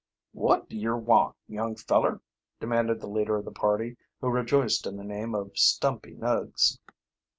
"What 0.31 0.67
do 0.67 0.75
yer 0.75 0.95
want, 0.97 1.35
young 1.47 1.75
feller?" 1.75 2.21
demanded 2.59 2.99
the 2.99 3.07
leader 3.07 3.35
of 3.37 3.45
the 3.45 3.51
party, 3.51 3.97
who 4.19 4.29
rejoiced 4.31 4.87
in 4.87 4.97
the 4.97 5.03
name 5.03 5.35
of 5.35 5.55
Stumpy 5.55 6.15
Nuggs. 6.15 6.79